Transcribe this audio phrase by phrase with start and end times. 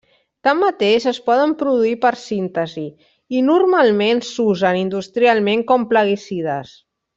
[0.45, 2.87] Tanmateix, es poden produir per síntesi
[3.41, 6.75] i normalment s'usen industrialment com plaguicides.